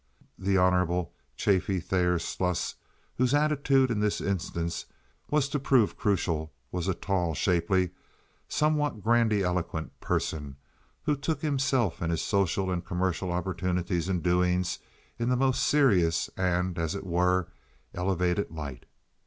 The 0.39 0.57
Hon. 0.57 1.05
Chaffee 1.37 1.79
Thayer 1.79 2.17
Sluss, 2.17 2.73
whose 3.19 3.35
attitude 3.35 3.91
in 3.91 3.99
this 3.99 4.19
instance 4.19 4.85
was 5.29 5.47
to 5.49 5.59
prove 5.59 5.95
crucial, 5.95 6.51
was 6.71 6.87
a 6.87 6.95
tall, 6.95 7.35
shapely, 7.35 7.91
somewhat 8.47 9.03
grandiloquent 9.03 9.99
person 9.99 10.55
who 11.03 11.15
took 11.15 11.43
himself 11.43 12.01
and 12.01 12.09
his 12.09 12.23
social 12.23 12.71
and 12.71 12.83
commercial 12.83 13.31
opportunities 13.31 14.09
and 14.09 14.23
doings 14.23 14.79
in 15.19 15.29
the 15.29 15.37
most 15.37 15.61
serious 15.61 16.31
and, 16.35 16.79
as 16.79 16.95
it 16.95 17.05
were, 17.05 17.49
elevated 17.93 18.49
light. 18.49 18.87